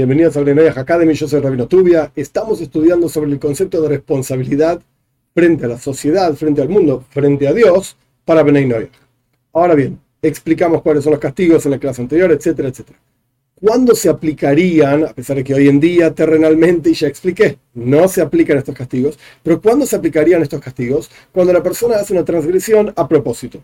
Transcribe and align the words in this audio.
Bienvenidos 0.00 0.34
a 0.38 0.40
Bnei 0.40 0.66
Academy, 0.66 1.12
yo 1.12 1.28
soy 1.28 1.40
Rabino 1.40 1.68
Tubia. 1.68 2.10
Estamos 2.16 2.62
estudiando 2.62 3.06
sobre 3.06 3.32
el 3.32 3.38
concepto 3.38 3.82
de 3.82 3.90
responsabilidad 3.90 4.80
frente 5.34 5.66
a 5.66 5.68
la 5.68 5.78
sociedad, 5.78 6.32
frente 6.36 6.62
al 6.62 6.70
mundo, 6.70 7.04
frente 7.10 7.46
a 7.46 7.52
Dios, 7.52 7.98
para 8.24 8.42
Noyach. 8.42 8.88
Ahora 9.52 9.74
bien, 9.74 10.00
explicamos 10.22 10.80
cuáles 10.80 11.04
son 11.04 11.10
los 11.10 11.20
castigos 11.20 11.66
en 11.66 11.72
la 11.72 11.78
clase 11.78 12.00
anterior, 12.00 12.32
etcétera, 12.32 12.70
etcétera. 12.70 12.98
¿Cuándo 13.60 13.94
se 13.94 14.08
aplicarían, 14.08 15.04
a 15.04 15.12
pesar 15.12 15.36
de 15.36 15.44
que 15.44 15.52
hoy 15.52 15.68
en 15.68 15.78
día 15.78 16.14
terrenalmente, 16.14 16.88
y 16.88 16.94
ya 16.94 17.06
expliqué, 17.06 17.58
no 17.74 18.08
se 18.08 18.22
aplican 18.22 18.56
estos 18.56 18.74
castigos, 18.74 19.18
pero 19.42 19.60
cuándo 19.60 19.84
se 19.84 19.96
aplicarían 19.96 20.40
estos 20.40 20.62
castigos? 20.62 21.10
Cuando 21.30 21.52
la 21.52 21.62
persona 21.62 21.96
hace 21.96 22.14
una 22.14 22.24
transgresión 22.24 22.90
a 22.96 23.06
propósito. 23.06 23.62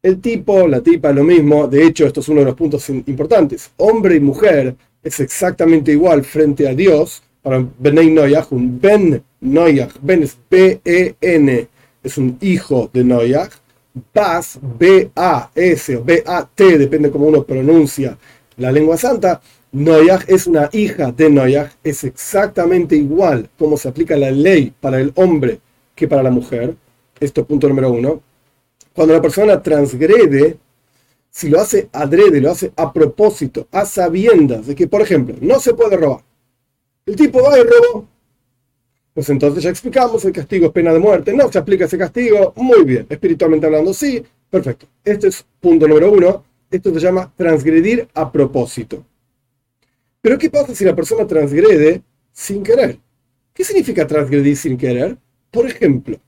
El 0.00 0.20
tipo, 0.20 0.68
la 0.68 0.80
tipa, 0.80 1.12
lo 1.12 1.24
mismo, 1.24 1.66
de 1.66 1.84
hecho 1.84 2.06
esto 2.06 2.20
es 2.20 2.28
uno 2.28 2.38
de 2.38 2.46
los 2.46 2.54
puntos 2.54 2.88
importantes, 2.88 3.72
hombre 3.78 4.14
y 4.14 4.20
mujer 4.20 4.76
es 5.02 5.20
exactamente 5.20 5.92
igual 5.92 6.24
frente 6.24 6.68
a 6.68 6.74
Dios, 6.74 7.22
para 7.42 7.64
Benei 7.78 8.10
Noyach, 8.10 8.50
un 8.52 8.80
Ben 8.80 9.22
Noyach, 9.40 9.92
Ben 10.02 10.22
es 10.22 10.36
B-E-N, 10.50 11.68
es 12.02 12.18
un 12.18 12.36
hijo 12.40 12.90
de 12.92 13.04
Noyach, 13.04 13.52
Bas, 14.14 14.58
B-A-S 14.60 15.96
o 15.96 16.04
B-A-T, 16.04 16.78
depende 16.78 17.10
cómo 17.10 17.26
uno 17.26 17.44
pronuncia 17.44 18.16
la 18.56 18.72
lengua 18.72 18.96
santa, 18.96 19.40
Noyach 19.70 20.24
es 20.28 20.46
una 20.46 20.70
hija 20.72 21.12
de 21.12 21.30
Noyach, 21.30 21.72
es 21.84 22.02
exactamente 22.04 22.96
igual 22.96 23.48
como 23.58 23.76
se 23.76 23.88
aplica 23.88 24.16
la 24.16 24.30
ley 24.30 24.72
para 24.80 24.98
el 24.98 25.12
hombre 25.14 25.60
que 25.94 26.08
para 26.08 26.22
la 26.22 26.30
mujer. 26.30 26.74
Esto 27.20 27.42
es 27.42 27.46
punto 27.46 27.68
número 27.68 27.90
uno. 27.90 28.22
Cuando 28.94 29.14
la 29.14 29.20
persona 29.20 29.62
transgrede, 29.62 30.56
si 31.30 31.48
lo 31.48 31.60
hace 31.60 31.88
adrede, 31.92 32.40
lo 32.40 32.50
hace 32.50 32.72
a 32.76 32.92
propósito, 32.92 33.68
a 33.70 33.84
sabiendas 33.84 34.66
de 34.66 34.74
que, 34.74 34.86
por 34.88 35.02
ejemplo, 35.02 35.36
no 35.40 35.60
se 35.60 35.74
puede 35.74 35.96
robar. 35.96 36.24
El 37.06 37.16
tipo 37.16 37.42
va 37.42 37.58
y 37.58 37.62
robó. 37.62 38.08
Pues 39.14 39.30
entonces 39.30 39.64
ya 39.64 39.70
explicamos, 39.70 40.24
el 40.24 40.32
castigo 40.32 40.66
es 40.66 40.72
pena 40.72 40.92
de 40.92 40.98
muerte. 41.00 41.32
No 41.32 41.50
se 41.50 41.58
aplica 41.58 41.86
ese 41.86 41.98
castigo. 41.98 42.52
Muy 42.56 42.84
bien. 42.84 43.06
Espiritualmente 43.08 43.66
hablando, 43.66 43.92
sí. 43.92 44.22
Perfecto. 44.48 44.86
Este 45.04 45.28
es 45.28 45.44
punto 45.58 45.88
número 45.88 46.12
uno. 46.12 46.44
Esto 46.70 46.92
se 46.92 47.00
llama 47.00 47.32
transgredir 47.36 48.06
a 48.14 48.30
propósito. 48.30 49.04
Pero 50.20 50.38
¿qué 50.38 50.50
pasa 50.50 50.74
si 50.74 50.84
la 50.84 50.94
persona 50.94 51.26
transgrede 51.26 52.02
sin 52.32 52.62
querer? 52.62 52.98
¿Qué 53.52 53.64
significa 53.64 54.06
transgredir 54.06 54.56
sin 54.56 54.76
querer? 54.76 55.16
Por 55.50 55.66
ejemplo, 55.66 56.18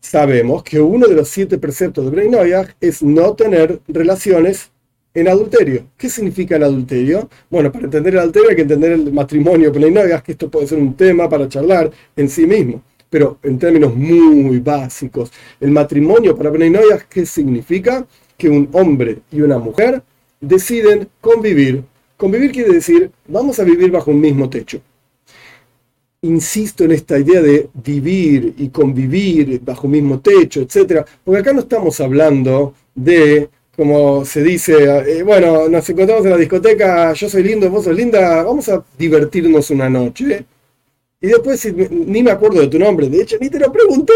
sabemos 0.00 0.62
que 0.62 0.80
uno 0.80 1.06
de 1.06 1.14
los 1.14 1.28
siete 1.28 1.58
preceptos 1.58 2.04
de 2.04 2.10
Bnei 2.10 2.28
Noyach 2.28 2.74
es 2.80 3.02
no 3.02 3.34
tener 3.34 3.80
relaciones 3.88 4.70
en 5.14 5.28
adulterio. 5.28 5.86
¿Qué 5.96 6.08
significa 6.08 6.56
el 6.56 6.64
adulterio? 6.64 7.28
Bueno, 7.50 7.72
para 7.72 7.86
entender 7.86 8.14
el 8.14 8.20
adulterio 8.20 8.50
hay 8.50 8.56
que 8.56 8.62
entender 8.62 8.92
el 8.92 9.12
matrimonio 9.12 9.72
Bnei 9.72 9.90
Noyach, 9.90 10.22
que 10.22 10.32
esto 10.32 10.50
puede 10.50 10.66
ser 10.66 10.78
un 10.78 10.94
tema 10.94 11.28
para 11.28 11.48
charlar 11.48 11.90
en 12.16 12.28
sí 12.28 12.46
mismo. 12.46 12.82
Pero 13.10 13.38
en 13.42 13.58
términos 13.58 13.94
muy 13.94 14.58
básicos, 14.58 15.32
el 15.60 15.70
matrimonio 15.70 16.36
para 16.36 16.50
Bnei 16.50 16.70
Noyach, 16.70 17.02
¿qué 17.08 17.24
significa? 17.24 18.06
Que 18.36 18.48
un 18.48 18.68
hombre 18.72 19.18
y 19.32 19.40
una 19.40 19.58
mujer 19.58 20.02
deciden 20.40 21.08
convivir. 21.20 21.84
Convivir 22.16 22.52
quiere 22.52 22.72
decir, 22.72 23.10
vamos 23.26 23.58
a 23.58 23.64
vivir 23.64 23.90
bajo 23.90 24.10
un 24.10 24.20
mismo 24.20 24.48
techo 24.50 24.80
insisto 26.22 26.84
en 26.84 26.92
esta 26.92 27.18
idea 27.18 27.40
de 27.40 27.68
vivir 27.74 28.54
y 28.58 28.68
convivir 28.70 29.60
bajo 29.62 29.86
un 29.86 29.92
mismo 29.92 30.20
techo, 30.20 30.60
etcétera, 30.60 31.04
porque 31.24 31.40
acá 31.40 31.52
no 31.52 31.60
estamos 31.60 32.00
hablando 32.00 32.74
de, 32.94 33.48
como 33.76 34.24
se 34.24 34.42
dice, 34.42 34.74
eh, 35.06 35.22
bueno, 35.22 35.68
nos 35.68 35.88
encontramos 35.88 36.24
en 36.24 36.32
la 36.32 36.36
discoteca, 36.36 37.12
yo 37.12 37.28
soy 37.28 37.44
lindo, 37.44 37.70
vos 37.70 37.84
sos 37.84 37.94
linda, 37.94 38.42
vamos 38.42 38.68
a 38.68 38.84
divertirnos 38.98 39.70
una 39.70 39.88
noche. 39.88 40.44
Y 41.20 41.26
después 41.26 41.72
ni 41.90 42.22
me 42.22 42.30
acuerdo 42.30 42.60
de 42.60 42.68
tu 42.68 42.78
nombre, 42.78 43.08
de 43.08 43.22
hecho 43.22 43.36
ni 43.40 43.50
te 43.50 43.58
lo 43.58 43.72
pregunté, 43.72 44.12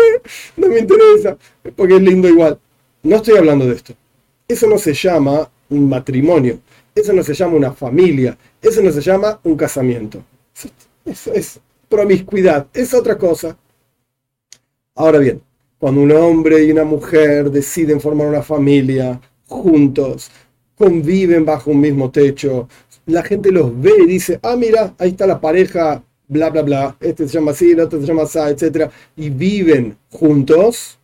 no 0.57 0.69
me 0.69 0.79
interesa, 0.79 1.37
porque 1.75 1.97
es 1.97 2.03
lindo 2.03 2.29
igual. 2.29 2.59
No 3.03 3.17
estoy 3.17 3.37
hablando 3.37 3.67
de 3.67 3.75
esto. 3.75 3.95
Eso 4.47 4.69
no 4.69 4.79
se 4.79 4.95
llama 4.95 5.51
un 5.69 5.89
matrimonio, 5.89 6.61
eso 6.95 7.13
no 7.13 7.23
se 7.25 7.35
llama 7.35 7.57
una 7.57 7.73
familia, 7.73 8.37
eso 8.61 8.83
no 8.83 8.93
se 8.93 9.01
llama 9.01 9.41
un 9.43 9.57
casamiento. 9.57 10.23
Eso 11.05 11.33
es 11.33 11.61
promiscuidad, 11.93 12.69
es 12.73 12.95
otra 12.95 13.19
cosa. 13.19 13.59
Ahora 14.95 15.19
bien, 15.19 15.43
cuando 15.79 16.01
un 16.01 16.11
hombre 16.13 16.65
y 16.65 16.73
una 16.73 16.85
mujer 16.85 17.51
deciden 17.51 18.01
formar 18.01 18.29
una 18.29 18.43
familia 18.43 19.21
juntos, 19.47 20.31
conviven 20.75 21.45
bajo 21.45 21.71
un 21.71 21.81
mismo 21.81 22.11
techo, 22.11 22.67
la 23.05 23.23
gente 23.23 23.53
los 23.53 23.79
ve 23.79 23.93
y 24.05 24.07
dice, 24.07 24.41
ah, 24.43 24.57
mira, 24.57 24.95
ahí 24.99 25.11
está 25.11 25.27
la 25.27 25.39
pareja, 25.39 26.03
bla, 26.29 26.49
bla, 26.49 26.63
bla, 26.63 26.97
este 26.99 27.29
se 27.29 27.35
llama 27.35 27.51
así, 27.51 27.73
el 27.73 27.81
otro 27.81 28.01
se 28.01 28.07
llama 28.07 28.23
así, 28.23 28.39
etc. 28.39 28.91
Y 29.15 29.29
viven 29.29 29.99
juntos, 30.11 30.99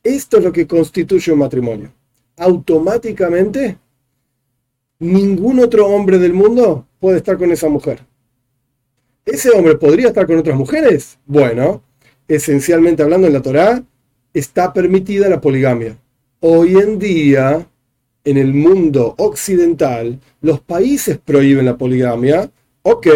esto 0.00 0.38
es 0.38 0.44
lo 0.44 0.52
que 0.52 0.68
constituye 0.68 1.32
un 1.32 1.40
matrimonio. 1.40 1.92
Automáticamente, 2.36 3.78
ningún 5.00 5.58
otro 5.58 5.88
hombre 5.88 6.18
del 6.18 6.34
mundo 6.34 6.86
puede 7.00 7.16
estar 7.16 7.36
con 7.36 7.50
esa 7.50 7.68
mujer. 7.68 8.13
¿Ese 9.24 9.50
hombre 9.50 9.76
podría 9.76 10.08
estar 10.08 10.26
con 10.26 10.36
otras 10.36 10.56
mujeres? 10.56 11.18
Bueno, 11.24 11.82
esencialmente 12.28 13.02
hablando 13.02 13.26
en 13.26 13.32
la 13.32 13.40
Torá, 13.40 13.82
está 14.34 14.70
permitida 14.74 15.30
la 15.30 15.40
poligamia. 15.40 15.96
Hoy 16.40 16.76
en 16.76 16.98
día, 16.98 17.66
en 18.22 18.36
el 18.36 18.52
mundo 18.52 19.14
occidental, 19.16 20.20
los 20.42 20.60
países 20.60 21.16
prohíben 21.16 21.64
la 21.64 21.78
poligamia. 21.78 22.50
Ok, 22.82 23.06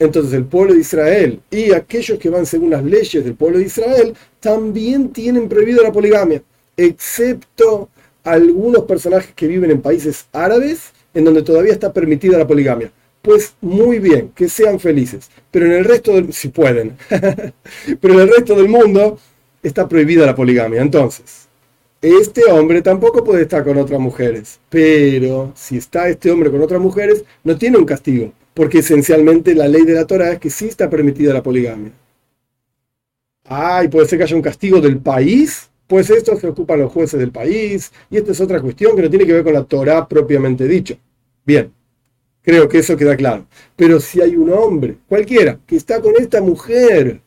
entonces 0.00 0.32
el 0.32 0.46
pueblo 0.46 0.74
de 0.74 0.80
Israel 0.80 1.40
y 1.48 1.72
aquellos 1.72 2.18
que 2.18 2.28
van 2.28 2.44
según 2.44 2.70
las 2.70 2.82
leyes 2.82 3.24
del 3.24 3.36
pueblo 3.36 3.58
de 3.58 3.66
Israel 3.66 4.14
también 4.40 5.10
tienen 5.10 5.48
prohibido 5.48 5.84
la 5.84 5.92
poligamia, 5.92 6.42
excepto 6.76 7.88
algunos 8.24 8.82
personajes 8.82 9.32
que 9.32 9.46
viven 9.46 9.70
en 9.70 9.80
países 9.80 10.26
árabes 10.32 10.90
en 11.14 11.24
donde 11.24 11.42
todavía 11.42 11.72
está 11.72 11.92
permitida 11.92 12.36
la 12.36 12.48
poligamia 12.48 12.90
pues 13.22 13.54
muy 13.60 14.00
bien, 14.00 14.32
que 14.34 14.48
sean 14.48 14.80
felices. 14.80 15.30
Pero 15.50 15.66
en 15.66 15.72
el 15.72 15.84
resto 15.84 16.12
del, 16.12 16.32
si 16.32 16.48
pueden, 16.48 16.96
pero 18.00 18.14
en 18.14 18.20
el 18.20 18.28
resto 18.28 18.54
del 18.56 18.68
mundo 18.68 19.18
está 19.62 19.88
prohibida 19.88 20.26
la 20.26 20.34
poligamia. 20.34 20.82
Entonces, 20.82 21.48
este 22.02 22.50
hombre 22.50 22.82
tampoco 22.82 23.22
puede 23.22 23.42
estar 23.42 23.62
con 23.64 23.78
otras 23.78 24.00
mujeres. 24.00 24.58
Pero 24.68 25.52
si 25.54 25.76
está 25.76 26.08
este 26.08 26.30
hombre 26.30 26.50
con 26.50 26.60
otras 26.60 26.80
mujeres, 26.80 27.24
no 27.44 27.56
tiene 27.56 27.78
un 27.78 27.84
castigo. 27.84 28.32
Porque 28.54 28.80
esencialmente 28.80 29.54
la 29.54 29.68
ley 29.68 29.84
de 29.84 29.94
la 29.94 30.06
Torah 30.06 30.32
es 30.32 30.40
que 30.40 30.50
sí 30.50 30.66
está 30.66 30.90
permitida 30.90 31.32
la 31.32 31.42
poligamia. 31.42 31.92
Ah, 33.44 33.82
y 33.84 33.88
puede 33.88 34.06
ser 34.08 34.18
que 34.18 34.24
haya 34.24 34.36
un 34.36 34.42
castigo 34.42 34.80
del 34.80 34.98
país. 34.98 35.70
Pues 35.86 36.10
esto 36.10 36.36
se 36.36 36.48
ocupan 36.48 36.80
los 36.80 36.92
jueces 36.92 37.20
del 37.20 37.30
país. 37.30 37.92
Y 38.10 38.16
esta 38.16 38.32
es 38.32 38.40
otra 38.40 38.60
cuestión 38.60 38.96
que 38.96 39.02
no 39.02 39.10
tiene 39.10 39.26
que 39.26 39.34
ver 39.34 39.44
con 39.44 39.54
la 39.54 39.64
Torah 39.64 40.08
propiamente 40.08 40.66
dicho. 40.66 40.96
Bien. 41.44 41.72
Creo 42.42 42.68
que 42.68 42.78
eso 42.78 42.96
queda 42.96 43.16
claro. 43.16 43.46
Pero 43.76 44.00
si 44.00 44.20
hay 44.20 44.36
un 44.36 44.52
hombre, 44.52 44.96
cualquiera, 45.08 45.58
que 45.66 45.76
está 45.76 46.00
con 46.00 46.14
esta 46.16 46.40
mujer, 46.40 47.20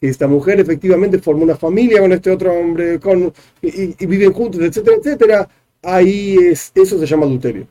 que 0.00 0.08
esta 0.08 0.26
mujer 0.26 0.60
efectivamente 0.60 1.18
forma 1.18 1.44
una 1.44 1.56
familia 1.56 2.00
con 2.00 2.12
este 2.12 2.30
otro 2.30 2.52
hombre, 2.52 2.98
con, 2.98 3.32
y, 3.62 4.06
viven 4.06 4.32
juntos, 4.32 4.60
etcétera, 4.60 4.96
etcétera, 4.96 5.48
ahí 5.82 6.36
es, 6.36 6.72
eso 6.74 6.98
se 6.98 7.06
llama 7.06 7.26
adulterio. 7.26 7.66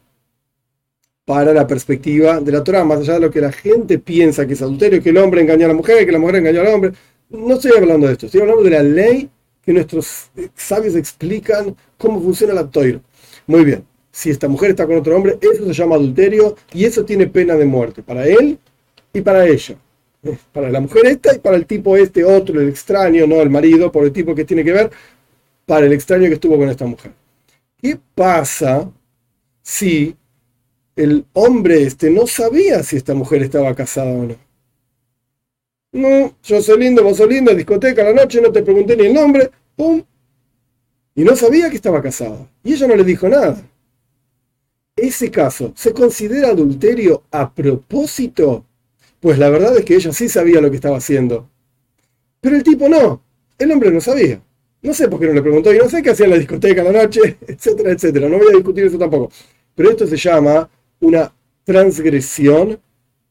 Para 1.25 1.53
la 1.53 1.67
perspectiva 1.67 2.39
de 2.39 2.51
la 2.53 2.63
Torah, 2.63 2.85
más 2.85 2.99
allá 2.99 3.15
de 3.15 3.19
lo 3.19 3.31
que 3.31 3.41
la 3.41 3.51
gente 3.51 3.99
piensa 3.99 4.47
que 4.47 4.53
es 4.53 4.61
adulterio, 4.61 5.03
que 5.03 5.09
el 5.09 5.17
hombre 5.17 5.41
engaña 5.41 5.65
a 5.65 5.69
la 5.69 5.73
mujer, 5.73 6.05
que 6.05 6.11
la 6.13 6.19
mujer 6.19 6.37
engaña 6.37 6.61
al 6.61 6.67
hombre, 6.67 6.93
no 7.29 7.55
estoy 7.55 7.73
hablando 7.77 8.07
de 8.07 8.13
esto, 8.13 8.27
estoy 8.27 8.41
hablando 8.41 8.63
de 8.63 8.69
la 8.69 8.83
ley 8.83 9.29
que 9.61 9.73
nuestros 9.73 10.29
sabios 10.55 10.95
explican 10.95 11.75
cómo 11.97 12.21
funciona 12.21 12.53
la 12.53 12.69
Torah. 12.69 13.01
Muy 13.45 13.65
bien 13.65 13.96
si 14.17 14.31
esta 14.31 14.47
mujer 14.47 14.71
está 14.71 14.87
con 14.87 14.97
otro 14.97 15.15
hombre, 15.15 15.37
eso 15.39 15.63
se 15.63 15.73
llama 15.73 15.93
adulterio 15.93 16.55
y 16.73 16.85
eso 16.85 17.05
tiene 17.05 17.27
pena 17.27 17.53
de 17.53 17.65
muerte 17.65 18.01
para 18.01 18.25
él 18.25 18.57
y 19.13 19.21
para 19.21 19.45
ella. 19.45 19.75
Para 20.51 20.71
la 20.71 20.79
mujer 20.79 21.05
esta 21.05 21.35
y 21.35 21.37
para 21.37 21.55
el 21.55 21.67
tipo 21.67 21.95
este 21.95 22.23
otro, 22.23 22.59
el 22.59 22.67
extraño, 22.67 23.27
no 23.27 23.39
el 23.43 23.51
marido, 23.51 23.91
por 23.91 24.05
el 24.05 24.11
tipo 24.11 24.33
que 24.33 24.43
tiene 24.43 24.63
que 24.63 24.71
ver, 24.71 24.89
para 25.67 25.85
el 25.85 25.93
extraño 25.93 26.29
que 26.29 26.33
estuvo 26.33 26.57
con 26.57 26.67
esta 26.67 26.87
mujer. 26.87 27.11
¿Qué 27.79 27.99
pasa 28.15 28.91
si 29.61 30.15
el 30.95 31.23
hombre 31.33 31.83
este 31.83 32.09
no 32.09 32.25
sabía 32.25 32.81
si 32.81 32.97
esta 32.97 33.13
mujer 33.13 33.43
estaba 33.43 33.75
casada 33.75 34.09
o 34.09 34.23
no? 34.23 34.35
No, 35.91 36.35
yo 36.41 36.59
soy 36.63 36.79
lindo, 36.79 37.03
vos 37.03 37.17
sos 37.17 37.29
lindo, 37.29 37.53
discoteca 37.53 38.03
la 38.03 38.13
noche, 38.13 38.41
no 38.41 38.51
te 38.51 38.63
pregunté 38.63 38.97
ni 38.97 39.05
el 39.05 39.13
nombre, 39.13 39.51
¡pum! 39.75 40.01
Y 41.13 41.23
no 41.23 41.35
sabía 41.35 41.69
que 41.69 41.75
estaba 41.75 42.01
casada. 42.01 42.49
Y 42.63 42.73
ella 42.73 42.87
no 42.87 42.95
le 42.95 43.03
dijo 43.03 43.29
nada 43.29 43.61
ese 44.97 45.29
caso, 45.29 45.71
¿se 45.75 45.93
considera 45.93 46.49
adulterio 46.49 47.23
a 47.31 47.53
propósito? 47.53 48.65
Pues 49.19 49.37
la 49.37 49.49
verdad 49.49 49.77
es 49.77 49.85
que 49.85 49.95
ella 49.95 50.11
sí 50.11 50.27
sabía 50.27 50.59
lo 50.59 50.69
que 50.69 50.75
estaba 50.75 50.97
haciendo. 50.97 51.49
Pero 52.41 52.55
el 52.55 52.63
tipo 52.63 52.89
no, 52.89 53.21
el 53.57 53.71
hombre 53.71 53.91
no 53.91 54.01
sabía. 54.01 54.41
No 54.81 54.93
sé 54.93 55.07
por 55.07 55.19
qué 55.19 55.27
no 55.27 55.33
le 55.33 55.41
preguntó 55.41 55.73
y 55.73 55.77
no 55.77 55.89
sé 55.89 56.01
qué 56.01 56.11
hacía 56.11 56.25
en 56.25 56.31
la 56.31 56.37
discoteca 56.37 56.81
a 56.81 56.85
la 56.85 57.03
noche, 57.03 57.37
etcétera, 57.47 57.91
etcétera. 57.91 58.27
No 58.27 58.37
voy 58.37 58.47
a 58.49 58.55
discutir 58.55 58.85
eso 58.85 58.97
tampoco. 58.97 59.31
Pero 59.75 59.91
esto 59.91 60.07
se 60.07 60.17
llama 60.17 60.69
una 60.99 61.31
transgresión 61.63 62.79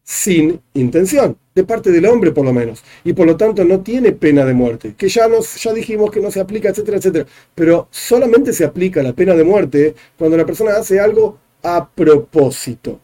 sin 0.03 0.61
intención, 0.75 1.37
de 1.53 1.65
parte 1.65 1.91
del 1.91 2.07
hombre 2.07 2.31
por 2.31 2.45
lo 2.45 2.53
menos. 2.53 2.85
Y 3.03 3.13
por 3.13 3.27
lo 3.27 3.37
tanto 3.37 3.65
no 3.65 3.81
tiene 3.81 4.13
pena 4.13 4.45
de 4.45 4.55
muerte, 4.55 4.95
que 4.97 5.09
ya, 5.09 5.27
nos, 5.27 5.61
ya 5.61 5.73
dijimos 5.73 6.13
que 6.13 6.21
no 6.21 6.31
se 6.31 6.41
aplica, 6.41 6.69
etcétera, 6.69 6.99
etcétera. 6.99 7.27
Pero 7.55 7.89
solamente 7.91 8.53
se 8.53 8.65
aplica 8.65 9.03
la 9.03 9.15
pena 9.15 9.35
de 9.35 9.43
muerte 9.43 9.95
cuando 10.17 10.37
la 10.37 10.47
persona 10.47 10.77
hace 10.77 11.01
algo 11.01 11.39
a 11.63 11.89
propósito. 11.89 13.01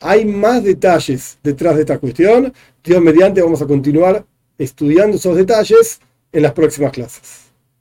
Hay 0.00 0.24
más 0.24 0.64
detalles 0.64 1.38
detrás 1.42 1.76
de 1.76 1.82
esta 1.82 1.98
cuestión. 1.98 2.52
Dios 2.82 3.00
mediante, 3.00 3.40
vamos 3.40 3.62
a 3.62 3.66
continuar 3.66 4.24
estudiando 4.58 5.16
esos 5.16 5.36
detalles 5.36 6.00
en 6.32 6.42
las 6.42 6.52
próximas 6.52 6.92
clases. 6.92 7.51